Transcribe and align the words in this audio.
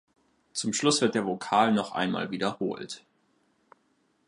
Zum 0.53 0.73
Schluss 0.73 0.99
wird 1.01 1.13
der 1.13 1.27
Vokal 1.27 1.73
noch 1.73 1.91
einmal 1.91 2.31
wiederholt. 2.31 3.05